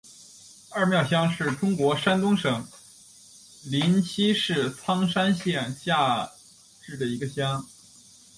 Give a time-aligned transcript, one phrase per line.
[0.71, 2.67] 二庙乡是中国山东省
[3.65, 6.25] 临沂市苍山县下
[6.81, 7.63] 辖的一个乡。